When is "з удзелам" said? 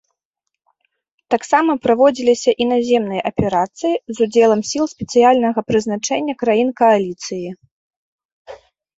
4.15-4.61